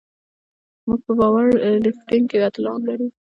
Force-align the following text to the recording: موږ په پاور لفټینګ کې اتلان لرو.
موږ 0.87 0.99
په 1.05 1.11
پاور 1.19 1.47
لفټینګ 1.83 2.25
کې 2.29 2.37
اتلان 2.47 2.79
لرو. 2.87 3.07